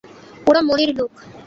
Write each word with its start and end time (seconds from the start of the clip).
ওরা 0.47 0.61
মনির 0.61 0.91
লোক। 0.97 1.11